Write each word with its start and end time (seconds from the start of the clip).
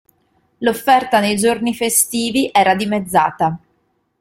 L'offerta 0.57 1.19
nei 1.19 1.35
giorni 1.35 1.75
festivi 1.75 2.49
era 2.51 2.73
dimezzata. 2.73 3.59